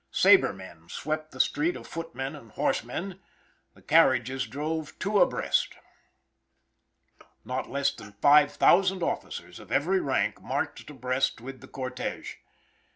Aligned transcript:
Sabermen 0.11 0.89
swept 0.89 1.29
the 1.29 1.39
street 1.39 1.75
of 1.75 1.85
footmen 1.85 2.35
and 2.35 2.49
horsemen. 2.53 3.19
The 3.75 3.83
carriages 3.83 4.47
drove 4.47 4.97
two 4.97 5.19
abreast. 5.19 5.75
Not 7.45 7.69
less 7.69 7.91
than 7.93 8.13
five 8.13 8.51
thousand 8.51 9.03
officers, 9.03 9.59
of 9.59 9.71
every 9.71 9.99
rank, 9.99 10.41
marched 10.41 10.89
abreast 10.89 11.39
with 11.39 11.61
the 11.61 11.67
cortege. 11.67 12.37